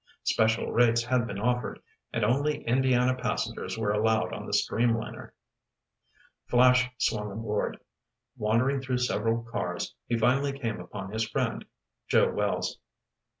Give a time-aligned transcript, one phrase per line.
[0.23, 1.79] Special rates had been offered,
[2.11, 5.29] and only Indiana passengers were allowed on the streamliner.
[6.47, 7.77] Flash swung aboard.
[8.35, 11.65] Wandering through several cars, he finally came upon his friend,
[12.07, 12.79] Joe Wells.